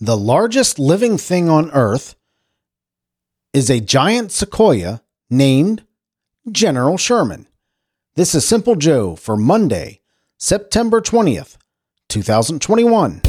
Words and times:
The 0.00 0.16
largest 0.16 0.78
living 0.78 1.16
thing 1.16 1.48
on 1.48 1.70
Earth 1.70 2.16
is 3.54 3.70
a 3.70 3.80
giant 3.80 4.30
sequoia 4.30 5.00
named 5.30 5.84
General 6.52 6.98
Sherman. 6.98 7.46
This 8.14 8.34
is 8.34 8.46
Simple 8.46 8.76
Joe 8.76 9.16
for 9.16 9.38
Monday, 9.38 10.02
September 10.36 11.00
20th, 11.00 11.56
2021. 12.10 13.22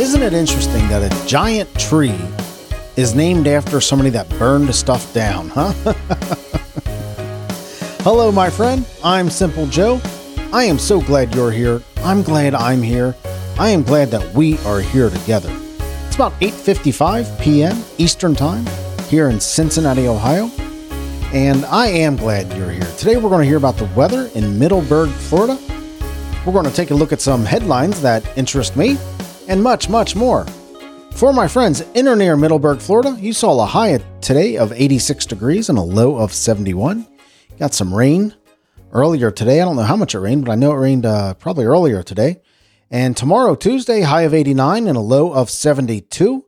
Isn't 0.00 0.22
it 0.22 0.32
interesting 0.32 0.88
that 0.88 1.04
a 1.04 1.26
giant 1.28 1.72
tree 1.78 2.18
is 3.00 3.14
named 3.14 3.46
after 3.46 3.80
somebody 3.80 4.10
that 4.10 4.28
burned 4.38 4.74
stuff 4.74 5.14
down, 5.14 5.48
huh? 5.48 5.72
Hello, 8.04 8.30
my 8.30 8.50
friend. 8.50 8.86
I'm 9.02 9.30
Simple 9.30 9.66
Joe. 9.66 10.02
I 10.52 10.64
am 10.64 10.78
so 10.78 11.00
glad 11.00 11.34
you're 11.34 11.50
here. 11.50 11.82
I'm 12.04 12.22
glad 12.22 12.54
I'm 12.54 12.82
here. 12.82 13.16
I 13.58 13.70
am 13.70 13.82
glad 13.82 14.10
that 14.10 14.34
we 14.34 14.58
are 14.66 14.80
here 14.80 15.08
together. 15.08 15.48
It's 16.06 16.16
about 16.16 16.38
8:55 16.40 17.40
p.m. 17.40 17.82
Eastern 17.96 18.34
Time 18.34 18.66
here 19.08 19.30
in 19.30 19.40
Cincinnati, 19.40 20.06
Ohio, 20.06 20.50
and 21.32 21.64
I 21.66 21.86
am 21.86 22.16
glad 22.16 22.52
you're 22.52 22.70
here. 22.70 22.90
Today 22.98 23.16
we're 23.16 23.30
going 23.30 23.42
to 23.42 23.48
hear 23.48 23.56
about 23.56 23.78
the 23.78 23.88
weather 23.96 24.28
in 24.34 24.58
Middleburg, 24.58 25.08
Florida. 25.08 25.58
We're 26.44 26.52
going 26.52 26.66
to 26.66 26.74
take 26.74 26.90
a 26.90 26.94
look 26.94 27.12
at 27.12 27.22
some 27.22 27.46
headlines 27.46 28.02
that 28.02 28.36
interest 28.36 28.76
me 28.76 28.98
and 29.48 29.62
much, 29.62 29.88
much 29.88 30.14
more. 30.14 30.44
For 31.20 31.34
my 31.34 31.48
friends 31.48 31.82
in 31.92 32.08
or 32.08 32.16
near 32.16 32.34
Middleburg, 32.34 32.80
Florida, 32.80 33.14
you 33.20 33.34
saw 33.34 33.62
a 33.62 33.66
high 33.66 33.98
today 34.22 34.56
of 34.56 34.72
86 34.72 35.26
degrees 35.26 35.68
and 35.68 35.76
a 35.76 35.82
low 35.82 36.16
of 36.16 36.32
71. 36.32 37.06
Got 37.58 37.74
some 37.74 37.92
rain 37.92 38.34
earlier 38.92 39.30
today. 39.30 39.60
I 39.60 39.66
don't 39.66 39.76
know 39.76 39.82
how 39.82 39.96
much 39.96 40.14
it 40.14 40.20
rained, 40.20 40.46
but 40.46 40.52
I 40.52 40.54
know 40.54 40.72
it 40.72 40.76
rained 40.76 41.04
uh, 41.04 41.34
probably 41.34 41.66
earlier 41.66 42.02
today. 42.02 42.40
And 42.90 43.18
tomorrow, 43.18 43.54
Tuesday, 43.54 44.00
high 44.00 44.22
of 44.22 44.32
89 44.32 44.88
and 44.88 44.96
a 44.96 45.02
low 45.02 45.30
of 45.30 45.50
72. 45.50 46.46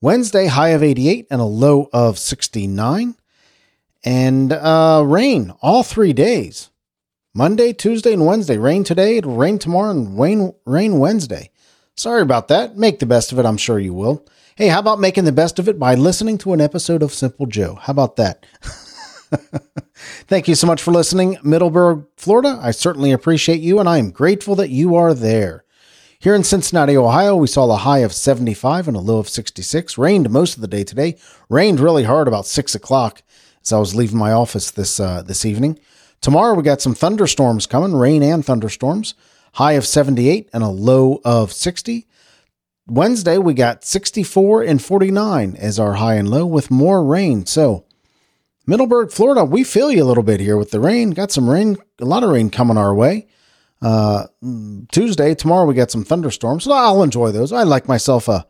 Wednesday, 0.00 0.46
high 0.46 0.70
of 0.70 0.82
88 0.82 1.26
and 1.30 1.42
a 1.42 1.44
low 1.44 1.90
of 1.92 2.18
69. 2.18 3.16
And 4.04 4.52
uh, 4.54 5.02
rain 5.04 5.52
all 5.60 5.82
three 5.82 6.14
days. 6.14 6.70
Monday, 7.34 7.74
Tuesday, 7.74 8.14
and 8.14 8.24
Wednesday. 8.24 8.56
Rain 8.56 8.84
today, 8.84 9.18
it'll 9.18 9.36
rain 9.36 9.58
tomorrow, 9.58 9.90
and 9.90 10.18
rain, 10.18 10.54
rain 10.64 10.98
Wednesday. 10.98 11.50
Sorry 11.96 12.22
about 12.22 12.48
that. 12.48 12.76
Make 12.76 12.98
the 12.98 13.06
best 13.06 13.30
of 13.30 13.38
it. 13.38 13.46
I'm 13.46 13.56
sure 13.56 13.78
you 13.78 13.94
will. 13.94 14.26
Hey, 14.56 14.68
how 14.68 14.80
about 14.80 15.00
making 15.00 15.24
the 15.24 15.32
best 15.32 15.58
of 15.58 15.68
it 15.68 15.78
by 15.78 15.94
listening 15.94 16.38
to 16.38 16.52
an 16.52 16.60
episode 16.60 17.02
of 17.02 17.12
Simple 17.12 17.46
Joe? 17.46 17.76
How 17.80 17.92
about 17.92 18.16
that? 18.16 18.46
Thank 20.26 20.48
you 20.48 20.54
so 20.54 20.66
much 20.66 20.82
for 20.82 20.90
listening, 20.90 21.38
Middleburg, 21.42 22.06
Florida. 22.16 22.58
I 22.60 22.72
certainly 22.72 23.12
appreciate 23.12 23.60
you, 23.60 23.78
and 23.78 23.88
I 23.88 23.98
am 23.98 24.10
grateful 24.10 24.56
that 24.56 24.70
you 24.70 24.96
are 24.96 25.14
there. 25.14 25.64
Here 26.18 26.34
in 26.34 26.42
Cincinnati, 26.42 26.96
Ohio, 26.96 27.36
we 27.36 27.46
saw 27.46 27.70
a 27.70 27.76
high 27.76 27.98
of 27.98 28.12
75 28.12 28.88
and 28.88 28.96
a 28.96 29.00
low 29.00 29.18
of 29.18 29.28
66. 29.28 29.96
Rained 29.96 30.30
most 30.30 30.56
of 30.56 30.62
the 30.62 30.68
day 30.68 30.82
today. 30.82 31.16
Rained 31.48 31.78
really 31.80 32.04
hard 32.04 32.26
about 32.26 32.46
6 32.46 32.74
o'clock 32.74 33.22
as 33.62 33.72
I 33.72 33.78
was 33.78 33.94
leaving 33.94 34.18
my 34.18 34.32
office 34.32 34.70
this 34.70 34.98
uh, 34.98 35.22
this 35.22 35.44
evening. 35.44 35.78
Tomorrow, 36.20 36.54
we 36.54 36.62
got 36.62 36.80
some 36.80 36.94
thunderstorms 36.94 37.66
coming, 37.66 37.94
rain 37.94 38.22
and 38.22 38.44
thunderstorms 38.44 39.14
high 39.54 39.72
of 39.72 39.86
78 39.86 40.50
and 40.52 40.62
a 40.62 40.68
low 40.68 41.20
of 41.24 41.52
60. 41.52 42.06
Wednesday, 42.86 43.38
we 43.38 43.54
got 43.54 43.84
64 43.84 44.62
and 44.62 44.82
49 44.82 45.56
as 45.58 45.78
our 45.78 45.94
high 45.94 46.14
and 46.14 46.28
low 46.28 46.44
with 46.44 46.70
more 46.70 47.04
rain. 47.04 47.46
So, 47.46 47.86
Middleburg, 48.66 49.10
Florida, 49.10 49.44
we 49.44 49.64
feel 49.64 49.90
you 49.90 50.02
a 50.02 50.06
little 50.06 50.22
bit 50.22 50.40
here 50.40 50.56
with 50.56 50.70
the 50.70 50.80
rain. 50.80 51.10
Got 51.10 51.32
some 51.32 51.48
rain, 51.48 51.76
a 52.00 52.04
lot 52.04 52.24
of 52.24 52.30
rain 52.30 52.50
coming 52.50 52.76
our 52.76 52.94
way. 52.94 53.26
Uh, 53.80 54.26
Tuesday, 54.90 55.34
tomorrow, 55.34 55.66
we 55.66 55.74
got 55.74 55.90
some 55.90 56.04
thunderstorms. 56.04 56.66
I'll 56.66 57.02
enjoy 57.02 57.30
those. 57.30 57.52
I 57.52 57.62
like 57.62 57.88
myself 57.88 58.28
a 58.28 58.46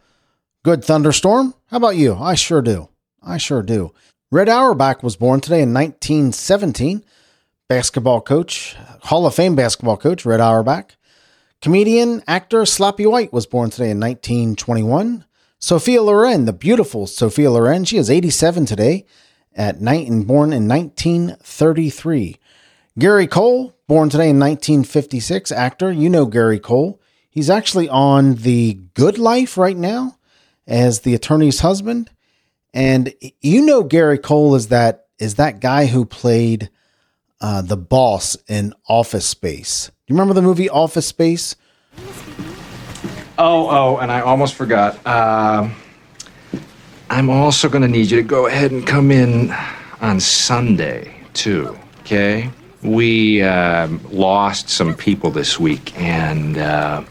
good 0.62 0.84
thunderstorm. 0.84 1.54
How 1.66 1.76
about 1.76 1.96
you? 1.96 2.14
I 2.14 2.34
sure 2.34 2.62
do. 2.62 2.88
I 3.22 3.36
sure 3.36 3.62
do. 3.62 3.92
Red 4.30 4.48
Auerbach 4.48 5.02
was 5.02 5.16
born 5.16 5.40
today 5.40 5.62
in 5.62 5.74
1917 5.74 7.04
basketball 7.68 8.20
coach, 8.20 8.76
Hall 9.04 9.26
of 9.26 9.34
Fame 9.34 9.56
basketball 9.56 9.96
coach, 9.96 10.24
Red 10.26 10.40
Auerbach. 10.40 10.96
Comedian, 11.62 12.22
actor 12.26 12.62
Slappy 12.62 13.10
White 13.10 13.32
was 13.32 13.46
born 13.46 13.70
today 13.70 13.90
in 13.90 13.98
1921. 13.98 15.24
Sophia 15.58 16.02
Loren, 16.02 16.44
the 16.44 16.52
beautiful 16.52 17.06
Sophia 17.06 17.50
Loren, 17.50 17.86
she 17.86 17.96
is 17.96 18.10
87 18.10 18.66
today 18.66 19.06
at 19.54 19.80
night 19.80 20.06
and 20.08 20.26
born 20.26 20.52
in 20.52 20.68
1933. 20.68 22.36
Gary 22.98 23.26
Cole, 23.26 23.74
born 23.88 24.10
today 24.10 24.28
in 24.28 24.38
1956, 24.38 25.50
actor. 25.50 25.90
You 25.90 26.10
know 26.10 26.26
Gary 26.26 26.58
Cole. 26.58 27.00
He's 27.30 27.48
actually 27.48 27.88
on 27.88 28.34
The 28.34 28.74
Good 28.92 29.16
Life 29.16 29.56
right 29.56 29.76
now 29.76 30.18
as 30.66 31.00
the 31.00 31.14
attorney's 31.14 31.60
husband. 31.60 32.10
And 32.74 33.14
you 33.40 33.64
know 33.64 33.82
Gary 33.84 34.18
Cole 34.18 34.54
is 34.54 34.68
that 34.68 35.06
is 35.18 35.36
that 35.36 35.60
guy 35.60 35.86
who 35.86 36.04
played 36.04 36.70
uh, 37.44 37.60
the 37.60 37.76
boss 37.76 38.38
in 38.48 38.72
Office 38.88 39.26
Space. 39.26 39.88
Do 39.88 39.92
you 40.14 40.16
remember 40.16 40.32
the 40.32 40.40
movie 40.40 40.70
Office 40.70 41.06
Space? 41.06 41.56
Oh, 43.36 43.68
oh, 43.68 43.98
and 43.98 44.10
I 44.10 44.22
almost 44.22 44.54
forgot. 44.54 44.98
Uh, 45.04 45.68
I'm 47.10 47.28
also 47.28 47.68
going 47.68 47.82
to 47.82 47.88
need 47.88 48.10
you 48.10 48.16
to 48.16 48.22
go 48.22 48.46
ahead 48.46 48.70
and 48.70 48.86
come 48.86 49.10
in 49.10 49.54
on 50.00 50.20
Sunday, 50.20 51.14
too, 51.34 51.78
okay? 52.00 52.50
We 52.82 53.42
uh, 53.42 53.88
lost 54.10 54.70
some 54.70 54.94
people 54.94 55.30
this 55.30 55.60
week, 55.60 55.94
and 56.00 56.56
uh, 56.56 57.04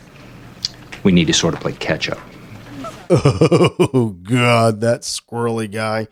we 1.03 1.11
need 1.11 1.27
to 1.27 1.33
sort 1.33 1.53
of 1.53 1.59
play 1.59 1.73
catch 1.73 2.09
up. 2.09 2.19
Oh, 3.11 4.17
God, 4.23 4.81
that 4.81 5.01
squirrely 5.01 5.71
guy. 5.71 6.07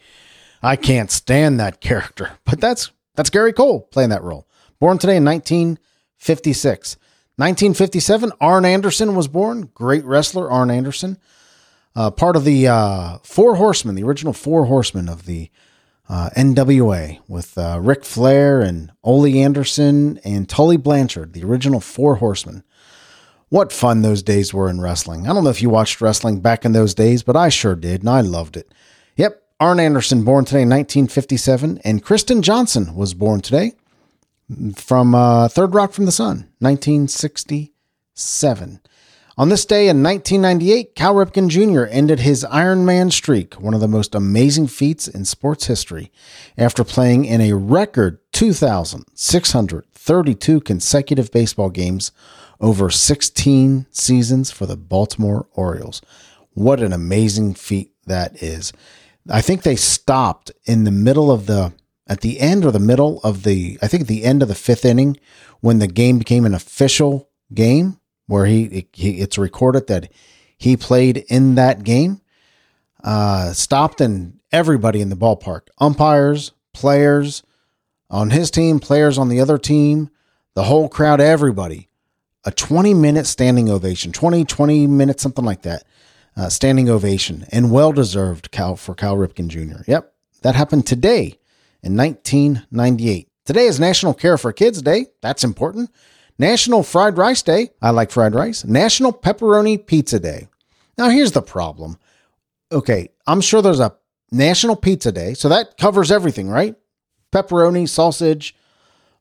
I 0.61 0.75
can't 0.75 1.09
stand 1.09 1.59
that 1.59 1.81
character, 1.81 2.33
but 2.45 2.61
that's 2.61 2.91
that's 3.21 3.29
Gary 3.29 3.53
Cole 3.53 3.81
playing 3.81 4.09
that 4.09 4.23
role. 4.23 4.47
Born 4.79 4.97
today 4.97 5.15
in 5.15 5.23
1956. 5.23 6.97
1957, 7.35 8.31
Arn 8.41 8.65
Anderson 8.65 9.13
was 9.13 9.27
born. 9.27 9.69
Great 9.75 10.03
wrestler, 10.05 10.49
Arn 10.49 10.71
Anderson. 10.71 11.19
Uh, 11.95 12.09
part 12.09 12.35
of 12.35 12.45
the 12.45 12.67
uh, 12.67 13.19
Four 13.19 13.57
Horsemen, 13.57 13.93
the 13.93 14.01
original 14.01 14.33
Four 14.33 14.65
Horsemen 14.65 15.07
of 15.07 15.27
the 15.27 15.51
uh, 16.09 16.31
NWA, 16.35 17.19
with 17.27 17.55
uh, 17.59 17.79
Ric 17.79 18.05
Flair 18.05 18.59
and 18.61 18.91
Ole 19.03 19.38
Anderson 19.38 20.19
and 20.23 20.49
Tully 20.49 20.77
Blanchard, 20.77 21.33
the 21.33 21.43
original 21.43 21.79
Four 21.79 22.15
Horsemen. 22.15 22.63
What 23.49 23.71
fun 23.71 24.01
those 24.01 24.23
days 24.23 24.51
were 24.51 24.67
in 24.67 24.81
wrestling. 24.81 25.27
I 25.27 25.33
don't 25.33 25.43
know 25.43 25.51
if 25.51 25.61
you 25.61 25.69
watched 25.69 26.01
wrestling 26.01 26.39
back 26.41 26.65
in 26.65 26.71
those 26.71 26.95
days, 26.95 27.21
but 27.21 27.35
I 27.35 27.49
sure 27.49 27.75
did, 27.75 28.01
and 28.01 28.09
I 28.09 28.21
loved 28.21 28.57
it. 28.57 28.73
Yep, 29.15 29.43
Arn 29.61 29.79
Anderson, 29.79 30.23
born 30.23 30.44
today 30.44 30.63
in 30.63 30.69
1957, 30.69 31.81
and 31.83 32.03
Kristen 32.03 32.41
Johnston 32.41 32.95
was 32.95 33.13
born 33.13 33.41
today 33.41 33.73
from 34.73 35.13
uh, 35.13 35.49
Third 35.49 35.75
Rock 35.75 35.94
from 35.94 36.07
the 36.07 36.11
Sun, 36.11 36.49
1967. 36.57 38.79
On 39.38 39.50
this 39.50 39.63
day 39.63 39.88
in 39.88 40.01
1998, 40.01 40.95
Cal 40.95 41.13
Ripken 41.13 41.47
Jr. 41.47 41.83
ended 41.91 42.21
his 42.21 42.44
Ironman 42.45 43.11
streak, 43.11 43.61
one 43.61 43.75
of 43.75 43.81
the 43.81 43.88
most 43.88 44.16
amazing 44.16 44.66
feats 44.66 45.07
in 45.07 45.25
sports 45.25 45.67
history, 45.67 46.11
after 46.57 46.83
playing 46.83 47.25
in 47.25 47.39
a 47.39 47.53
record 47.53 48.17
2,632 48.31 50.59
consecutive 50.61 51.31
baseball 51.31 51.69
games 51.69 52.11
over 52.59 52.89
16 52.89 53.85
seasons 53.91 54.50
for 54.50 54.66
the 54.66 54.75
Baltimore 54.75 55.45
Orioles. 55.53 56.01
What 56.53 56.79
an 56.79 56.94
amazing 56.94 57.53
feat 57.53 57.94
that 58.07 58.41
is. 58.41 58.73
I 59.29 59.41
think 59.41 59.63
they 59.63 59.75
stopped 59.75 60.51
in 60.65 60.83
the 60.83 60.91
middle 60.91 61.31
of 61.31 61.45
the 61.45 61.73
at 62.07 62.21
the 62.21 62.39
end 62.39 62.65
or 62.65 62.71
the 62.71 62.79
middle 62.79 63.19
of 63.23 63.44
the 63.44 63.77
I 63.81 63.88
think 63.88 64.07
the 64.07 64.23
end 64.23 64.41
of 64.41 64.47
the 64.47 64.56
fifth 64.56 64.85
inning 64.85 65.18
when 65.59 65.79
the 65.79 65.88
game 65.88 66.18
became 66.19 66.45
an 66.45 66.53
official 66.53 67.29
game 67.53 68.00
where 68.27 68.45
he, 68.45 68.88
he 68.94 69.19
it's 69.19 69.38
recorded 69.38 69.88
that 69.88 70.12
he 70.57 70.77
played 70.77 71.18
in 71.29 71.56
that 71.56 71.83
game. 71.83 72.21
Uh, 73.03 73.51
stopped 73.51 74.00
and 74.00 74.39
everybody 74.51 75.01
in 75.01 75.09
the 75.09 75.15
ballpark, 75.15 75.62
umpires, 75.79 76.51
players 76.71 77.41
on 78.12 78.29
his 78.29 78.51
team, 78.51 78.79
players 78.79 79.17
on 79.17 79.27
the 79.27 79.39
other 79.39 79.57
team, 79.57 80.12
the 80.53 80.65
whole 80.65 80.88
crowd, 80.88 81.19
everybody, 81.19 81.89
a 82.45 82.51
20 82.51 82.94
minute 82.94 83.25
standing 83.25 83.71
ovation, 83.71 84.12
20, 84.12 84.45
20 84.45 84.85
minutes, 84.85 85.24
something 85.24 85.45
like 85.45 85.63
that 85.63 85.83
uh, 86.36 86.50
standing 86.50 86.89
ovation 86.89 87.45
and 87.51 87.72
well 87.72 87.92
deserved 87.92 88.51
Cal 88.51 88.75
for 88.75 88.95
Cal 88.95 89.16
Ripken 89.16 89.48
Jr. 89.48 89.83
Yep, 89.88 90.13
that 90.42 90.56
happened 90.56 90.88
today 90.88 91.38
in 91.83 91.95
1998. 91.98 93.28
Today 93.45 93.66
is 93.66 93.80
National 93.80 94.13
Care 94.13 94.38
for 94.38 94.54
Kids 94.54 94.81
Day. 94.81 95.07
That's 95.22 95.44
important. 95.44 95.89
National 96.38 96.83
Fried 96.83 97.18
Rice 97.18 97.42
Day. 97.42 97.72
I 97.81 97.89
like 97.92 98.12
fried 98.12 98.33
rice. 98.33 98.63
National 98.63 99.12
Pepperoni 99.12 99.86
Pizza 99.86 100.19
Day. 100.19 100.48
Now, 100.98 101.10
here's 101.10 101.31
the 101.31 101.42
problem. 101.42 101.98
Okay, 102.72 103.10
I'm 103.27 103.42
sure 103.42 103.62
there's 103.62 103.80
a 103.80 103.95
National 104.31 104.75
Pizza 104.75 105.12
Day, 105.12 105.34
so 105.34 105.50
that 105.50 105.77
covers 105.77 106.12
everything, 106.12 106.50
right? 106.50 106.75
pepperoni, 107.31 107.88
sausage, 107.88 108.56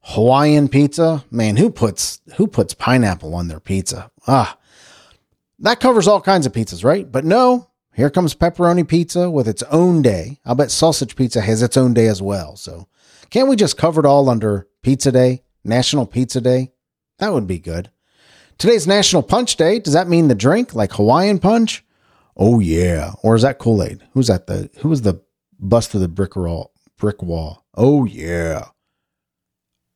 Hawaiian 0.02 0.68
pizza. 0.68 1.24
Man, 1.30 1.56
who 1.56 1.70
puts 1.70 2.20
who 2.36 2.46
puts 2.46 2.74
pineapple 2.74 3.34
on 3.34 3.48
their 3.48 3.60
pizza? 3.60 4.10
Ah. 4.26 4.56
That 5.60 5.80
covers 5.80 6.08
all 6.08 6.20
kinds 6.20 6.46
of 6.46 6.52
pizzas, 6.52 6.84
right? 6.84 7.10
But 7.10 7.24
no, 7.24 7.68
here 7.94 8.10
comes 8.10 8.34
pepperoni 8.34 8.88
pizza 8.88 9.30
with 9.30 9.46
its 9.46 9.62
own 9.64 10.00
day. 10.00 10.38
I'll 10.44 10.54
bet 10.54 10.70
sausage 10.70 11.16
pizza 11.16 11.42
has 11.42 11.62
its 11.62 11.76
own 11.76 11.92
day 11.92 12.06
as 12.06 12.22
well. 12.22 12.56
So, 12.56 12.88
can't 13.28 13.48
we 13.48 13.56
just 13.56 13.76
cover 13.76 14.00
it 14.00 14.06
all 14.06 14.30
under 14.30 14.66
Pizza 14.82 15.12
Day, 15.12 15.42
National 15.62 16.06
Pizza 16.06 16.40
Day? 16.40 16.72
That 17.18 17.34
would 17.34 17.46
be 17.46 17.58
good. 17.58 17.90
Today's 18.56 18.86
National 18.86 19.22
Punch 19.22 19.56
Day. 19.56 19.78
Does 19.78 19.92
that 19.92 20.08
mean 20.08 20.28
the 20.28 20.34
drink 20.34 20.74
like 20.74 20.92
Hawaiian 20.92 21.38
punch? 21.38 21.84
Oh 22.36 22.60
yeah. 22.60 23.12
Or 23.22 23.34
is 23.34 23.42
that 23.42 23.58
Kool-Aid? 23.58 24.02
Who's 24.12 24.28
that 24.28 24.46
the 24.46 24.70
who 24.78 24.88
was 24.88 25.02
the 25.02 25.22
bust 25.58 25.94
of 25.94 26.00
the 26.00 26.08
brick 26.08 26.36
wall 26.36 26.72
brick 26.96 27.22
wall? 27.22 27.66
Oh 27.74 28.04
yeah. 28.04 28.68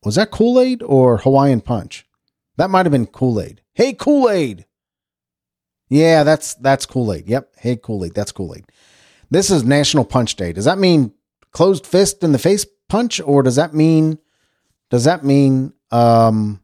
Was 0.05 0.17
that 0.17 0.31
Kool-Aid 0.31 0.83
or 0.83 1.19
Hawaiian 1.19 1.63
punch? 1.63 2.07
That 2.57 2.71
might 2.71 2.85
have 2.85 2.93
been 2.93 3.07
Kool-Aid. 3.07 3.63
Hey 3.73 3.95
Kool-Aid. 3.95 4.67
Yeah, 5.89 6.25
that's 6.25 6.55
that's 6.55 6.87
Kool-Aid. 6.87 7.29
Yep. 7.29 7.53
Hey 7.59 7.77
Kool-Aid. 7.77 8.15
That's 8.15 8.33
Kool-Aid. 8.33 8.67
This 9.31 9.51
is 9.51 9.65
National 9.65 10.05
Punch 10.05 10.37
Day. 10.37 10.53
Does 10.53 10.65
that 10.65 10.79
mean 10.79 11.13
closed 11.53 11.87
fist 11.87 12.23
in 12.23 12.33
the 12.33 12.39
face 12.39 12.67
punch 12.89 13.21
or 13.21 13.43
does 13.43 13.57
that 13.57 13.75
mean 13.75 14.19
does 14.91 15.05
that 15.05 15.25
mean 15.25 15.73
um 15.91 16.61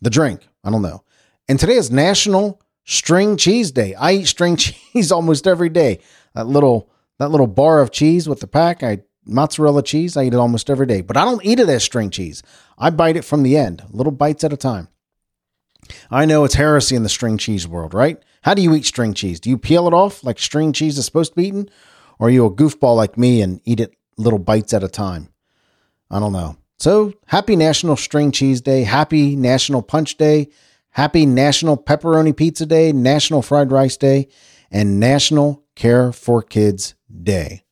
the 0.00 0.10
drink? 0.10 0.46
I 0.64 0.70
don't 0.70 0.82
know. 0.82 1.04
And 1.48 1.58
today 1.58 1.74
is 1.74 1.90
National 1.90 2.60
String 2.84 3.36
Cheese 3.36 3.70
Day. 3.70 3.94
I 3.94 4.12
eat 4.12 4.26
string 4.28 4.56
cheese 4.56 5.12
almost 5.12 5.46
every 5.46 5.68
day. 5.68 6.00
That 6.34 6.46
little 6.46 6.90
that 7.18 7.30
little 7.30 7.46
bar 7.46 7.80
of 7.80 7.90
cheese 7.90 8.28
with 8.28 8.40
the 8.40 8.46
pack, 8.46 8.82
I 8.82 9.02
mozzarella 9.24 9.82
cheese, 9.82 10.16
I 10.16 10.24
eat 10.24 10.34
it 10.34 10.38
almost 10.38 10.70
every 10.70 10.86
day. 10.86 11.00
But 11.00 11.16
I 11.16 11.24
don't 11.24 11.44
eat 11.44 11.60
it 11.60 11.68
as 11.68 11.84
string 11.84 12.10
cheese. 12.10 12.42
I 12.78 12.90
bite 12.90 13.16
it 13.16 13.24
from 13.24 13.42
the 13.42 13.56
end, 13.56 13.82
little 13.90 14.12
bites 14.12 14.44
at 14.44 14.52
a 14.52 14.56
time. 14.56 14.88
I 16.10 16.24
know 16.24 16.44
it's 16.44 16.54
heresy 16.54 16.96
in 16.96 17.02
the 17.02 17.08
string 17.08 17.38
cheese 17.38 17.66
world, 17.66 17.94
right? 17.94 18.18
How 18.42 18.54
do 18.54 18.62
you 18.62 18.74
eat 18.74 18.84
string 18.84 19.14
cheese? 19.14 19.40
Do 19.40 19.50
you 19.50 19.56
peel 19.56 19.86
it 19.86 19.94
off 19.94 20.22
like 20.24 20.38
string 20.38 20.72
cheese 20.72 20.98
is 20.98 21.04
supposed 21.04 21.32
to 21.32 21.36
be 21.36 21.46
eaten? 21.46 21.70
Or 22.18 22.26
are 22.26 22.30
you 22.30 22.44
a 22.44 22.50
goofball 22.50 22.96
like 22.96 23.16
me 23.16 23.40
and 23.40 23.60
eat 23.64 23.80
it 23.80 23.94
little 24.16 24.38
bites 24.38 24.74
at 24.74 24.84
a 24.84 24.88
time? 24.88 25.28
I 26.10 26.20
don't 26.20 26.32
know. 26.32 26.56
So, 26.78 27.14
happy 27.26 27.54
National 27.54 27.96
String 27.96 28.32
Cheese 28.32 28.60
Day, 28.60 28.82
happy 28.82 29.36
National 29.36 29.82
Punch 29.82 30.16
Day, 30.16 30.48
happy 30.90 31.24
National 31.24 31.76
Pepperoni 31.76 32.36
Pizza 32.36 32.66
Day, 32.66 32.90
National 32.92 33.40
Fried 33.40 33.70
Rice 33.70 33.96
Day, 33.96 34.28
and 34.70 34.98
National 34.98 35.62
Care 35.76 36.12
for 36.12 36.42
Kids 36.42 36.94
Day. 37.22 37.62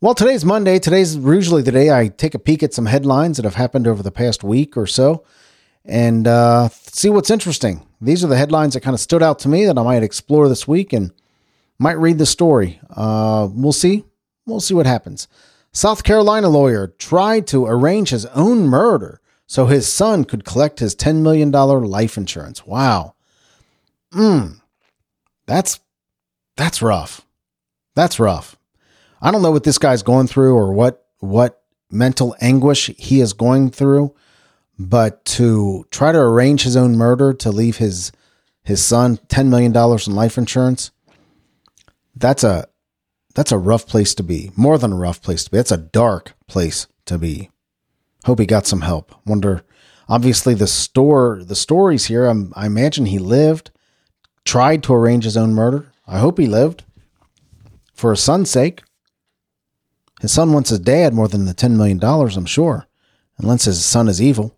Well, 0.00 0.14
today's 0.14 0.44
Monday. 0.44 0.78
Today's 0.78 1.16
usually 1.16 1.62
the 1.62 1.72
day 1.72 1.90
I 1.90 2.08
take 2.08 2.34
a 2.34 2.38
peek 2.38 2.62
at 2.62 2.74
some 2.74 2.86
headlines 2.86 3.38
that 3.38 3.44
have 3.44 3.56
happened 3.56 3.88
over 3.88 4.02
the 4.02 4.12
past 4.12 4.44
week 4.44 4.76
or 4.76 4.86
so 4.86 5.24
and 5.84 6.26
uh, 6.26 6.68
see 6.68 7.10
what's 7.10 7.30
interesting. 7.30 7.86
These 8.00 8.24
are 8.24 8.28
the 8.28 8.36
headlines 8.36 8.74
that 8.74 8.80
kind 8.80 8.94
of 8.94 9.00
stood 9.00 9.22
out 9.22 9.38
to 9.40 9.48
me 9.48 9.64
that 9.66 9.78
I 9.78 9.82
might 9.82 10.02
explore 10.02 10.48
this 10.48 10.68
week 10.68 10.92
and 10.92 11.12
might 11.78 11.98
read 11.98 12.18
the 12.18 12.26
story. 12.26 12.80
Uh, 12.90 13.48
we'll 13.50 13.72
see. 13.72 14.04
We'll 14.46 14.60
see 14.60 14.74
what 14.74 14.86
happens. 14.86 15.28
South 15.72 16.04
Carolina 16.04 16.48
lawyer 16.48 16.88
tried 16.98 17.46
to 17.48 17.66
arrange 17.66 18.10
his 18.10 18.26
own 18.26 18.68
murder 18.68 19.20
so 19.46 19.66
his 19.66 19.92
son 19.92 20.24
could 20.24 20.44
collect 20.44 20.78
his 20.78 20.94
$10 20.94 21.22
million 21.22 21.50
life 21.50 22.16
insurance. 22.16 22.64
Wow. 22.66 23.14
Mm. 24.12 24.60
That's 25.46 25.80
that's 26.56 26.80
rough. 26.80 27.26
That's 27.96 28.20
rough. 28.20 28.56
I 29.20 29.30
don't 29.30 29.42
know 29.42 29.50
what 29.50 29.64
this 29.64 29.78
guy's 29.78 30.02
going 30.02 30.28
through 30.28 30.54
or 30.54 30.72
what 30.72 31.06
what 31.18 31.62
mental 31.90 32.36
anguish 32.40 32.86
he 32.96 33.20
is 33.20 33.32
going 33.32 33.70
through, 33.70 34.14
but 34.78 35.24
to 35.24 35.86
try 35.90 36.12
to 36.12 36.18
arrange 36.18 36.62
his 36.62 36.76
own 36.76 36.96
murder 36.96 37.32
to 37.34 37.50
leave 37.50 37.76
his 37.76 38.12
his 38.62 38.82
son 38.82 39.18
$10 39.28 39.48
million 39.48 39.76
in 39.76 40.14
life 40.14 40.38
insurance, 40.38 40.90
that's 42.16 42.42
a 42.42 42.66
that's 43.34 43.52
a 43.52 43.58
rough 43.58 43.86
place 43.86 44.14
to 44.14 44.22
be. 44.22 44.50
More 44.56 44.78
than 44.78 44.92
a 44.92 44.96
rough 44.96 45.20
place 45.20 45.44
to 45.44 45.50
be. 45.50 45.56
That's 45.56 45.72
a 45.72 45.76
dark 45.76 46.34
place 46.46 46.86
to 47.06 47.18
be. 47.18 47.50
Hope 48.24 48.38
he 48.38 48.46
got 48.46 48.66
some 48.66 48.82
help. 48.82 49.14
Wonder 49.26 49.64
obviously 50.08 50.54
the 50.54 50.66
store 50.66 51.42
the 51.44 51.56
stories 51.56 52.06
here, 52.06 52.26
I'm, 52.26 52.52
I 52.56 52.66
imagine 52.66 53.06
he 53.06 53.18
lived, 53.18 53.70
tried 54.44 54.82
to 54.84 54.94
arrange 54.94 55.24
his 55.24 55.36
own 55.36 55.54
murder. 55.54 55.92
I 56.06 56.18
hope 56.18 56.38
he 56.38 56.46
lived. 56.46 56.84
For 57.94 58.10
his 58.10 58.20
son's 58.20 58.50
sake. 58.50 58.82
His 60.20 60.32
son 60.32 60.52
wants 60.52 60.70
his 60.70 60.80
dad 60.80 61.12
more 61.12 61.28
than 61.28 61.44
the 61.44 61.54
$10 61.54 61.76
million, 61.76 62.02
I'm 62.02 62.46
sure, 62.46 62.86
unless 63.38 63.64
his 63.64 63.84
son 63.84 64.08
is 64.08 64.22
evil. 64.22 64.56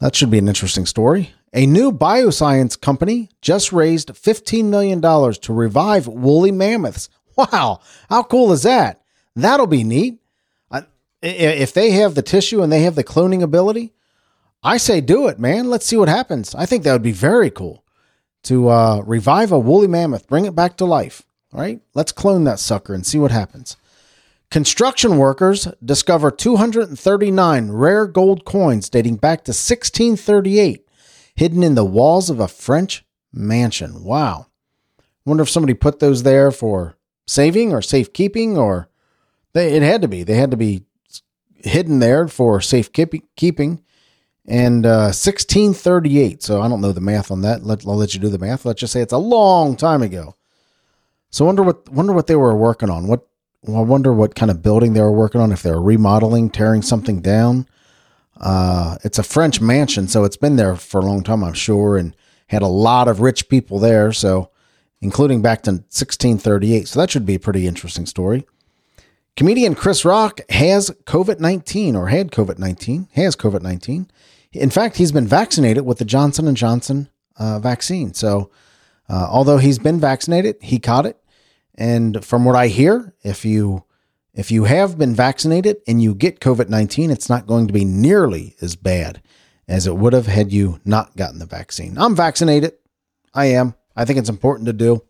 That 0.00 0.14
should 0.14 0.30
be 0.30 0.38
an 0.38 0.48
interesting 0.48 0.86
story. 0.86 1.32
A 1.52 1.66
new 1.66 1.90
bioscience 1.90 2.80
company 2.80 3.30
just 3.40 3.72
raised 3.72 4.10
$15 4.10 4.66
million 4.66 5.00
to 5.00 5.52
revive 5.52 6.06
woolly 6.06 6.52
mammoths. 6.52 7.08
Wow, 7.38 7.78
how 8.10 8.24
cool 8.24 8.50
is 8.50 8.64
that? 8.64 9.00
That'll 9.36 9.68
be 9.68 9.84
neat. 9.84 10.18
If 11.22 11.72
they 11.72 11.92
have 11.92 12.16
the 12.16 12.22
tissue 12.22 12.62
and 12.62 12.72
they 12.72 12.82
have 12.82 12.96
the 12.96 13.04
cloning 13.04 13.42
ability, 13.42 13.92
I 14.60 14.76
say 14.76 15.00
do 15.00 15.28
it, 15.28 15.38
man. 15.38 15.70
Let's 15.70 15.86
see 15.86 15.96
what 15.96 16.08
happens. 16.08 16.52
I 16.56 16.66
think 16.66 16.82
that 16.82 16.92
would 16.92 17.02
be 17.02 17.12
very 17.12 17.50
cool 17.50 17.84
to 18.44 18.68
uh, 18.68 19.02
revive 19.06 19.52
a 19.52 19.58
woolly 19.58 19.86
mammoth, 19.86 20.26
bring 20.26 20.46
it 20.46 20.56
back 20.56 20.76
to 20.78 20.84
life. 20.84 21.22
All 21.52 21.60
right, 21.60 21.80
let's 21.94 22.10
clone 22.10 22.42
that 22.44 22.58
sucker 22.58 22.92
and 22.92 23.06
see 23.06 23.18
what 23.18 23.30
happens. 23.30 23.76
Construction 24.50 25.18
workers 25.18 25.68
discover 25.84 26.30
239 26.30 27.70
rare 27.70 28.06
gold 28.06 28.46
coins 28.46 28.88
dating 28.88 29.16
back 29.16 29.44
to 29.44 29.50
1638, 29.50 30.86
hidden 31.34 31.62
in 31.62 31.74
the 31.74 31.84
walls 31.84 32.30
of 32.30 32.40
a 32.40 32.48
French 32.48 33.04
mansion. 33.30 34.02
Wow. 34.02 34.46
Wonder 35.26 35.42
if 35.42 35.50
somebody 35.50 35.74
put 35.74 35.98
those 35.98 36.22
there 36.22 36.50
for 36.50 36.96
saving 37.26 37.74
or 37.74 37.82
safekeeping, 37.82 38.56
or 38.56 38.88
they, 39.52 39.74
it 39.74 39.82
had 39.82 40.00
to 40.00 40.08
be. 40.08 40.22
They 40.22 40.36
had 40.36 40.50
to 40.50 40.56
be 40.56 40.84
hidden 41.56 41.98
there 41.98 42.26
for 42.26 42.62
safekeeping. 42.62 43.82
And 44.46 44.86
uh, 44.86 45.12
1638. 45.12 46.42
So 46.42 46.62
I 46.62 46.68
don't 46.68 46.80
know 46.80 46.92
the 46.92 47.02
math 47.02 47.30
on 47.30 47.42
that. 47.42 47.64
Let, 47.64 47.86
I'll 47.86 47.96
let 47.96 48.14
you 48.14 48.20
do 48.20 48.30
the 48.30 48.38
math. 48.38 48.64
Let's 48.64 48.80
just 48.80 48.94
say 48.94 49.02
it's 49.02 49.12
a 49.12 49.18
long 49.18 49.76
time 49.76 50.00
ago. 50.00 50.36
So 51.28 51.44
wonder 51.44 51.62
what 51.62 51.86
wonder 51.90 52.14
what 52.14 52.26
they 52.26 52.36
were 52.36 52.56
working 52.56 52.88
on. 52.88 53.06
What 53.06 53.27
well, 53.62 53.78
I 53.78 53.84
wonder 53.84 54.12
what 54.12 54.34
kind 54.34 54.50
of 54.50 54.62
building 54.62 54.92
they 54.92 55.00
were 55.00 55.12
working 55.12 55.40
on, 55.40 55.52
if 55.52 55.62
they 55.62 55.70
were 55.70 55.82
remodeling, 55.82 56.50
tearing 56.50 56.82
something 56.82 57.20
down. 57.20 57.66
Uh, 58.40 58.96
it's 59.04 59.18
a 59.18 59.22
French 59.22 59.60
mansion, 59.60 60.06
so 60.06 60.24
it's 60.24 60.36
been 60.36 60.56
there 60.56 60.76
for 60.76 61.00
a 61.00 61.04
long 61.04 61.24
time, 61.24 61.42
I'm 61.42 61.54
sure, 61.54 61.96
and 61.96 62.14
had 62.46 62.62
a 62.62 62.68
lot 62.68 63.08
of 63.08 63.20
rich 63.20 63.48
people 63.48 63.78
there, 63.78 64.12
so 64.12 64.50
including 65.00 65.42
back 65.42 65.62
to 65.62 65.72
1638. 65.72 66.88
So 66.88 67.00
that 67.00 67.10
should 67.10 67.26
be 67.26 67.34
a 67.34 67.40
pretty 67.40 67.66
interesting 67.66 68.06
story. 68.06 68.46
Comedian 69.36 69.74
Chris 69.74 70.04
Rock 70.04 70.40
has 70.50 70.90
COVID 71.04 71.38
19 71.38 71.94
or 71.94 72.08
had 72.08 72.32
COVID 72.32 72.58
19, 72.58 73.08
has 73.12 73.36
COVID 73.36 73.62
19. 73.62 74.10
In 74.52 74.70
fact, 74.70 74.96
he's 74.96 75.12
been 75.12 75.26
vaccinated 75.26 75.84
with 75.84 75.98
the 75.98 76.04
Johnson 76.04 76.48
and 76.48 76.56
Johnson 76.56 77.08
uh, 77.36 77.58
vaccine. 77.58 78.14
So, 78.14 78.50
uh, 79.08 79.28
although 79.30 79.58
he's 79.58 79.78
been 79.78 80.00
vaccinated, 80.00 80.56
he 80.60 80.78
caught 80.78 81.06
it. 81.06 81.22
And 81.78 82.24
from 82.24 82.44
what 82.44 82.56
I 82.56 82.66
hear, 82.66 83.14
if 83.22 83.44
you 83.44 83.84
if 84.34 84.50
you 84.50 84.64
have 84.64 84.98
been 84.98 85.14
vaccinated 85.14 85.78
and 85.86 86.02
you 86.02 86.14
get 86.14 86.40
COVID-19, 86.40 87.10
it's 87.10 87.28
not 87.28 87.46
going 87.46 87.66
to 87.66 87.72
be 87.72 87.84
nearly 87.84 88.54
as 88.60 88.76
bad 88.76 89.22
as 89.66 89.86
it 89.86 89.96
would 89.96 90.12
have 90.12 90.26
had 90.26 90.52
you 90.52 90.80
not 90.84 91.16
gotten 91.16 91.38
the 91.38 91.46
vaccine. 91.46 91.96
I'm 91.96 92.14
vaccinated. 92.14 92.74
I 93.32 93.46
am. 93.46 93.74
I 93.96 94.04
think 94.04 94.18
it's 94.18 94.28
important 94.28 94.66
to 94.66 94.72
do. 94.72 95.02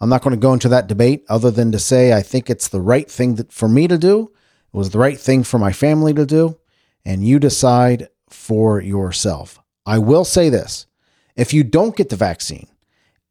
I'm 0.00 0.08
not 0.08 0.22
going 0.22 0.34
to 0.34 0.40
go 0.40 0.52
into 0.52 0.68
that 0.68 0.88
debate 0.88 1.24
other 1.28 1.50
than 1.50 1.72
to 1.72 1.78
say 1.78 2.12
I 2.12 2.22
think 2.22 2.48
it's 2.48 2.68
the 2.68 2.80
right 2.80 3.10
thing 3.10 3.36
that, 3.36 3.52
for 3.52 3.68
me 3.68 3.88
to 3.88 3.98
do. 3.98 4.30
It 4.72 4.76
was 4.76 4.90
the 4.90 4.98
right 4.98 5.18
thing 5.18 5.42
for 5.42 5.58
my 5.58 5.72
family 5.72 6.14
to 6.14 6.26
do. 6.26 6.58
And 7.04 7.26
you 7.26 7.38
decide 7.38 8.08
for 8.28 8.80
yourself. 8.80 9.60
I 9.84 9.98
will 9.98 10.24
say 10.24 10.50
this 10.50 10.86
if 11.34 11.52
you 11.52 11.64
don't 11.64 11.96
get 11.96 12.10
the 12.10 12.16
vaccine, 12.16 12.68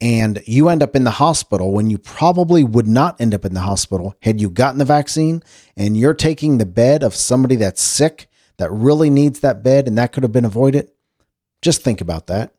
and 0.02 0.42
you 0.46 0.70
end 0.70 0.84
up 0.84 0.96
in 0.96 1.04
the 1.04 1.12
hospital 1.12 1.72
when 1.72 1.90
you 1.90 1.98
probably 1.98 2.64
would 2.64 2.88
not 2.88 3.20
end 3.20 3.34
up 3.34 3.46
in 3.46 3.54
the 3.54 3.62
hospital 3.62 4.16
had 4.22 4.42
you 4.42 4.50
gotten 4.50 4.80
the 4.80 4.86
vaccine 4.86 5.42
and 5.78 5.96
you're 5.96 6.14
taking 6.14 6.58
the 6.58 6.66
bed 6.66 7.04
of 7.04 7.16
somebody 7.16 7.56
that's 7.56 7.82
sick 7.82 8.30
that 8.58 8.72
really 8.72 9.10
needs 9.10 9.40
that 9.40 9.64
bed 9.64 9.88
and 9.88 9.98
that 9.98 10.12
could 10.12 10.24
have 10.24 10.32
been 10.32 10.46
avoided? 10.46 10.92
Just 11.62 11.82
think 11.82 12.02
about 12.02 12.28
that. 12.28 12.54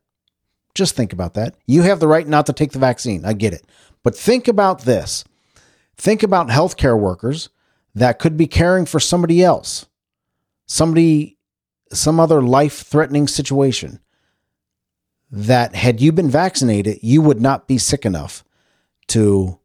Just 0.75 0.97
think 0.97 1.13
about 1.13 1.35
that. 1.35 1.57
You 1.67 1.83
have 1.83 2.01
the 2.01 2.09
right 2.09 2.27
not 2.27 2.47
to 2.47 2.53
take 2.53 2.73
the 2.73 2.79
vaccine. 2.79 3.25
I 3.25 3.33
get 3.33 3.53
it. 3.53 3.65
But 4.03 4.17
think 4.17 4.49
about 4.49 4.83
this. 4.83 5.25
Think 5.97 6.23
about 6.23 6.49
healthcare 6.49 6.99
workers 6.99 7.49
that 7.95 8.19
could 8.19 8.37
be 8.37 8.47
caring 8.47 8.87
for 8.87 9.01
somebody 9.01 9.43
else 9.43 9.87
somebody 10.67 11.39
some 11.93 12.19
other 12.19 12.43
life 12.43 12.83
threatening 12.83 13.29
situation 13.29 14.01
that 15.31 15.75
had 15.75 16.01
you 16.01 16.13
been 16.13 16.31
vaccinated, 16.31 16.99
you 17.03 17.21
would 17.21 17.41
not 17.41 17.67
be 17.67 17.79
sick 17.79 18.05
enough 18.05 18.45
to 19.09 19.59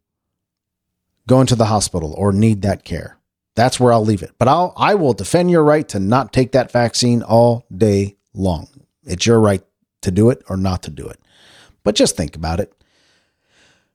go 1.28 1.42
into 1.42 1.56
the 1.56 1.66
hospital 1.66 2.14
or 2.18 2.32
need 2.32 2.62
that 2.62 2.84
care. 2.84 3.18
That's 3.56 3.80
where 3.80 3.94
I'll 3.94 4.04
leave 4.04 4.24
it. 4.24 4.32
But 4.38 4.48
I'll 4.48 4.74
I 4.78 4.96
will 4.96 5.14
defend 5.14 5.52
your 5.52 5.64
right 5.64 5.88
to 5.90 6.00
not 6.00 6.34
take 6.34 6.52
that 6.54 6.72
vaccine 6.72 7.22
all 7.22 7.66
day 7.76 8.18
long. 8.34 8.68
It's 9.04 9.26
your 9.26 9.40
right 9.40 9.64
to 10.02 10.12
do 10.12 10.30
it 10.30 10.44
or 10.50 10.58
not 10.58 10.84
to 10.84 10.92
do 10.92 11.08
it. 11.08 11.20
But 11.84 11.96
just 11.96 12.16
think 12.16 12.36
about 12.36 12.60
it. 12.60 12.74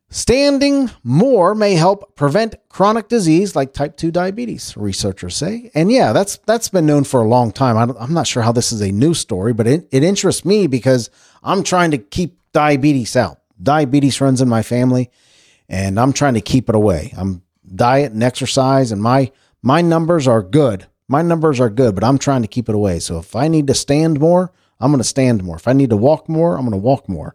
Standing 0.09 0.91
more 1.03 1.55
may 1.55 1.75
help 1.75 2.15
prevent 2.15 2.55
chronic 2.69 3.09
disease 3.09 3.57
like 3.57 3.73
type 3.73 3.97
2 3.97 4.13
diabetes, 4.13 4.77
researchers 4.77 5.35
say. 5.35 5.71
And 5.75 5.91
yeah, 5.91 6.13
that's 6.13 6.37
that's 6.47 6.69
been 6.69 6.87
known 6.87 7.03
for 7.03 7.21
a 7.21 7.29
long 7.29 7.51
time. 7.51 7.77
I 7.77 8.05
am 8.05 8.15
not 8.15 8.29
sure 8.29 8.45
how 8.45 8.53
this 8.53 8.71
is 8.71 8.81
a 8.81 8.93
new 8.93 9.15
story, 9.15 9.53
but 9.53 9.67
it, 9.67 9.89
it 9.91 10.05
interests 10.05 10.45
me 10.45 10.69
because 10.69 11.11
I'm 11.43 11.65
trying 11.65 11.91
to 11.91 11.99
keep 11.99 12.39
diabetes 12.53 13.17
out. 13.17 13.41
Diabetes 13.61 14.21
runs 14.21 14.41
in 14.41 14.49
my 14.49 14.63
family, 14.63 15.11
and 15.69 15.99
I'm 15.99 16.13
trying 16.13 16.35
to 16.35 16.41
keep 16.41 16.69
it 16.69 16.77
away. 16.77 17.13
I'm 17.17 17.43
diet 17.75 18.13
and 18.13 18.23
exercise, 18.23 18.93
and 18.93 19.03
my 19.03 19.33
my 19.61 19.83
numbers 19.83 20.29
are 20.29 20.43
good. 20.43 20.87
My 21.09 21.23
numbers 21.23 21.59
are 21.59 21.71
good, 21.71 21.97
but 21.97 22.05
I'm 22.05 22.19
trying 22.19 22.43
to 22.43 22.49
keep 22.49 22.69
it 22.69 22.75
away. 22.77 23.01
So 23.01 23.19
if 23.19 23.35
I 23.35 23.49
need 23.49 23.67
to 23.67 23.75
stand 23.75 24.21
more, 24.21 24.53
I'm 24.79 24.91
going 24.91 25.01
to 25.01 25.05
stand 25.05 25.43
more. 25.43 25.57
If 25.57 25.67
I 25.67 25.73
need 25.73 25.91
to 25.91 25.97
walk 25.97 26.29
more, 26.29 26.57
I'm 26.57 26.63
going 26.63 26.73
to 26.73 26.77
walk 26.77 27.09
more. 27.09 27.35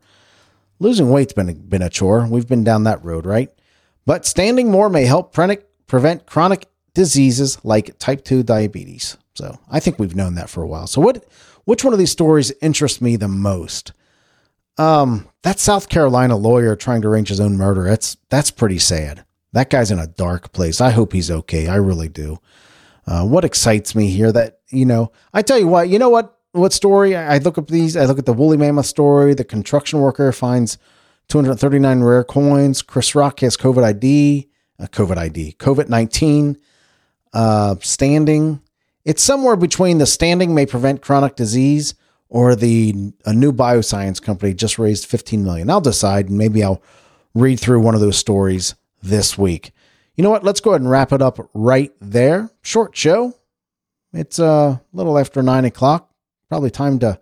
Losing 0.81 1.11
weight's 1.11 1.33
been 1.33 1.47
a, 1.47 1.53
been 1.53 1.83
a 1.83 1.91
chore. 1.91 2.25
We've 2.25 2.47
been 2.47 2.63
down 2.63 2.85
that 2.85 3.05
road, 3.05 3.27
right? 3.27 3.53
But 4.07 4.25
standing 4.25 4.71
more 4.71 4.89
may 4.89 5.05
help 5.05 5.31
pre- 5.31 5.59
prevent 5.85 6.25
chronic 6.25 6.67
diseases 6.95 7.63
like 7.63 7.99
type 7.99 8.25
2 8.25 8.41
diabetes. 8.41 9.15
So 9.35 9.59
I 9.69 9.79
think 9.79 9.99
we've 9.99 10.15
known 10.15 10.33
that 10.35 10.49
for 10.49 10.63
a 10.63 10.67
while. 10.67 10.87
So 10.87 10.99
what 10.99 11.23
which 11.65 11.83
one 11.83 11.93
of 11.93 11.99
these 11.99 12.09
stories 12.09 12.51
interests 12.63 12.99
me 12.99 13.15
the 13.15 13.27
most? 13.27 13.93
Um, 14.79 15.27
that 15.43 15.59
South 15.59 15.87
Carolina 15.87 16.35
lawyer 16.35 16.75
trying 16.75 17.03
to 17.03 17.09
arrange 17.09 17.29
his 17.29 17.39
own 17.39 17.57
murder. 17.57 17.83
That's 17.83 18.17
that's 18.29 18.49
pretty 18.49 18.79
sad. 18.79 19.23
That 19.53 19.69
guy's 19.69 19.91
in 19.91 19.99
a 19.99 20.07
dark 20.07 20.51
place. 20.51 20.81
I 20.81 20.89
hope 20.89 21.13
he's 21.13 21.29
okay. 21.29 21.67
I 21.67 21.75
really 21.75 22.09
do. 22.09 22.39
Uh, 23.05 23.23
what 23.23 23.45
excites 23.45 23.93
me 23.93 24.09
here 24.09 24.31
that 24.31 24.61
you 24.69 24.85
know, 24.85 25.11
I 25.31 25.43
tell 25.43 25.59
you 25.59 25.67
what, 25.67 25.89
you 25.89 25.99
know 25.99 26.09
what 26.09 26.40
what 26.53 26.73
story? 26.73 27.15
I 27.15 27.37
look 27.37 27.57
up 27.57 27.67
these. 27.67 27.95
I 27.95 28.05
look 28.05 28.19
at 28.19 28.25
the 28.25 28.33
woolly 28.33 28.57
mammoth 28.57 28.85
story. 28.85 29.33
The 29.33 29.43
construction 29.43 29.99
worker 29.99 30.31
finds 30.31 30.77
239 31.29 32.01
rare 32.01 32.23
coins. 32.23 32.81
Chris 32.81 33.15
Rock 33.15 33.39
has 33.39 33.55
COVID 33.55 33.83
ID, 33.83 34.49
uh, 34.79 34.87
COVID 34.87 35.17
ID, 35.17 35.55
COVID 35.59 35.87
19 35.89 36.57
uh, 37.33 37.75
standing. 37.81 38.61
It's 39.05 39.23
somewhere 39.23 39.55
between 39.55 39.97
the 39.97 40.05
standing 40.05 40.53
may 40.53 40.65
prevent 40.65 41.01
chronic 41.01 41.35
disease 41.35 41.95
or 42.27 42.55
the 42.55 43.13
a 43.25 43.33
new 43.33 43.51
bioscience 43.51 44.21
company 44.21 44.53
just 44.53 44.77
raised 44.77 45.05
15 45.05 45.43
million. 45.43 45.69
I'll 45.69 45.81
decide. 45.81 46.29
And 46.29 46.37
maybe 46.37 46.63
I'll 46.63 46.81
read 47.33 47.59
through 47.59 47.79
one 47.79 47.95
of 47.95 48.01
those 48.01 48.17
stories 48.17 48.75
this 49.01 49.37
week. 49.37 49.71
You 50.15 50.23
know 50.23 50.29
what? 50.29 50.43
Let's 50.43 50.59
go 50.59 50.71
ahead 50.71 50.81
and 50.81 50.89
wrap 50.89 51.13
it 51.13 51.21
up 51.21 51.49
right 51.53 51.91
there. 52.01 52.49
Short 52.61 52.95
show. 52.95 53.33
It's 54.13 54.39
uh, 54.39 54.77
a 54.79 54.81
little 54.91 55.17
after 55.17 55.41
nine 55.41 55.63
o'clock 55.63 56.10
probably 56.51 56.69
time 56.69 56.99
to 56.99 57.17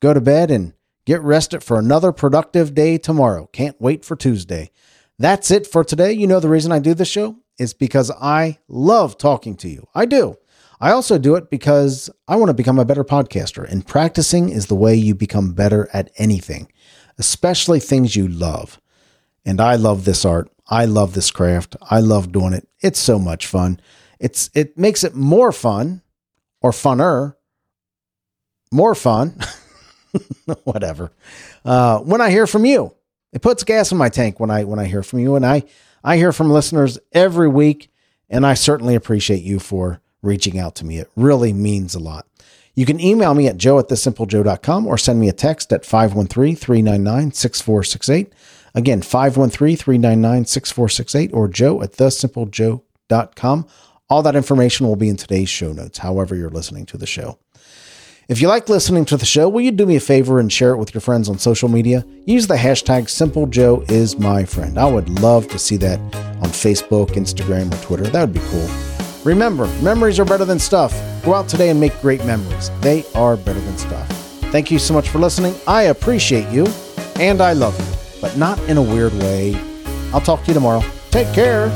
go 0.00 0.14
to 0.14 0.20
bed 0.22 0.50
and 0.50 0.72
get 1.04 1.20
rested 1.20 1.62
for 1.62 1.78
another 1.78 2.10
productive 2.10 2.74
day 2.74 2.96
tomorrow. 2.96 3.46
Can't 3.52 3.78
wait 3.78 4.02
for 4.02 4.16
Tuesday. 4.16 4.70
That's 5.18 5.50
it 5.50 5.66
for 5.66 5.84
today. 5.84 6.12
You 6.12 6.26
know, 6.26 6.40
the 6.40 6.48
reason 6.48 6.72
I 6.72 6.78
do 6.78 6.94
this 6.94 7.08
show 7.08 7.36
is 7.58 7.74
because 7.74 8.10
I 8.10 8.60
love 8.68 9.18
talking 9.18 9.56
to 9.56 9.68
you. 9.68 9.88
I 9.94 10.06
do. 10.06 10.38
I 10.80 10.90
also 10.90 11.18
do 11.18 11.34
it 11.34 11.50
because 11.50 12.08
I 12.26 12.36
want 12.36 12.48
to 12.48 12.54
become 12.54 12.78
a 12.78 12.86
better 12.86 13.04
podcaster, 13.04 13.70
and 13.70 13.86
practicing 13.86 14.48
is 14.48 14.68
the 14.68 14.74
way 14.74 14.94
you 14.94 15.14
become 15.14 15.52
better 15.52 15.90
at 15.92 16.10
anything, 16.16 16.72
especially 17.18 17.78
things 17.78 18.16
you 18.16 18.26
love. 18.26 18.80
And 19.44 19.60
I 19.60 19.76
love 19.76 20.06
this 20.06 20.24
art. 20.24 20.50
I 20.66 20.86
love 20.86 21.12
this 21.12 21.30
craft. 21.30 21.76
I 21.82 22.00
love 22.00 22.32
doing 22.32 22.54
it. 22.54 22.66
It's 22.80 22.98
so 22.98 23.18
much 23.18 23.46
fun. 23.46 23.80
It's 24.18 24.48
it 24.54 24.78
makes 24.78 25.04
it 25.04 25.14
more 25.14 25.52
fun 25.52 26.00
or 26.62 26.70
funner 26.70 27.34
more 28.72 28.94
fun, 28.94 29.36
whatever. 30.64 31.12
Uh, 31.64 31.98
when 31.98 32.20
I 32.20 32.30
hear 32.30 32.46
from 32.46 32.64
you, 32.64 32.94
it 33.32 33.42
puts 33.42 33.64
gas 33.64 33.92
in 33.92 33.98
my 33.98 34.08
tank 34.08 34.40
when 34.40 34.50
I 34.50 34.64
when 34.64 34.78
I 34.78 34.86
hear 34.86 35.02
from 35.02 35.20
you, 35.20 35.36
and 35.36 35.46
I 35.46 35.64
I 36.04 36.16
hear 36.16 36.32
from 36.32 36.50
listeners 36.50 36.98
every 37.12 37.48
week, 37.48 37.90
and 38.28 38.46
I 38.46 38.54
certainly 38.54 38.94
appreciate 38.94 39.42
you 39.42 39.58
for 39.58 40.00
reaching 40.22 40.58
out 40.58 40.74
to 40.76 40.84
me. 40.84 40.98
It 40.98 41.10
really 41.16 41.52
means 41.52 41.94
a 41.94 42.00
lot. 42.00 42.26
You 42.74 42.86
can 42.86 43.00
email 43.00 43.34
me 43.34 43.48
at 43.48 43.58
joe 43.58 43.78
at 43.78 43.88
thesimplejoe.com 43.88 44.86
or 44.86 44.96
send 44.96 45.20
me 45.20 45.28
a 45.28 45.34
text 45.34 45.70
at 45.72 45.82
513-399-6468. 45.82 48.30
Again, 48.74 49.02
513-399-6468 49.02 51.34
or 51.34 51.48
joe 51.48 51.82
at 51.82 51.92
thesimplejoe.com. 51.92 53.66
All 54.08 54.22
that 54.22 54.36
information 54.36 54.86
will 54.86 54.96
be 54.96 55.10
in 55.10 55.16
today's 55.16 55.50
show 55.50 55.74
notes, 55.74 55.98
however 55.98 56.34
you're 56.34 56.48
listening 56.48 56.86
to 56.86 56.96
the 56.96 57.06
show. 57.06 57.38
If 58.32 58.40
you 58.40 58.48
like 58.48 58.70
listening 58.70 59.04
to 59.04 59.18
the 59.18 59.26
show, 59.26 59.46
will 59.46 59.60
you 59.60 59.70
do 59.70 59.84
me 59.84 59.96
a 59.96 60.00
favor 60.00 60.40
and 60.40 60.50
share 60.50 60.70
it 60.70 60.78
with 60.78 60.94
your 60.94 61.02
friends 61.02 61.28
on 61.28 61.38
social 61.38 61.68
media? 61.68 62.02
Use 62.24 62.46
the 62.46 62.54
hashtag 62.54 63.02
SimpleJoeIsMyFriend. 63.02 64.78
I 64.78 64.90
would 64.90 65.20
love 65.20 65.48
to 65.48 65.58
see 65.58 65.76
that 65.76 65.98
on 66.00 66.48
Facebook, 66.48 67.08
Instagram, 67.08 67.70
or 67.70 67.84
Twitter. 67.84 68.04
That 68.04 68.22
would 68.22 68.32
be 68.32 68.40
cool. 68.46 68.70
Remember, 69.22 69.66
memories 69.82 70.18
are 70.18 70.24
better 70.24 70.46
than 70.46 70.58
stuff. 70.58 70.98
Go 71.22 71.34
out 71.34 71.46
today 71.46 71.68
and 71.68 71.78
make 71.78 71.92
great 72.00 72.24
memories. 72.24 72.70
They 72.80 73.04
are 73.14 73.36
better 73.36 73.60
than 73.60 73.76
stuff. 73.76 74.08
Thank 74.50 74.70
you 74.70 74.78
so 74.78 74.94
much 74.94 75.10
for 75.10 75.18
listening. 75.18 75.54
I 75.66 75.82
appreciate 75.82 76.48
you 76.48 76.66
and 77.20 77.42
I 77.42 77.52
love 77.52 77.78
you, 77.78 78.18
but 78.22 78.38
not 78.38 78.58
in 78.60 78.78
a 78.78 78.82
weird 78.82 79.12
way. 79.12 79.54
I'll 80.14 80.22
talk 80.22 80.40
to 80.44 80.46
you 80.46 80.54
tomorrow. 80.54 80.82
Take 81.10 81.30
care. 81.34 81.70